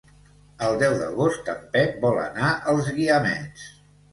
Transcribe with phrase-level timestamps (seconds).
[0.67, 3.71] El deu d'agost en Pep vol anar als Guiamets.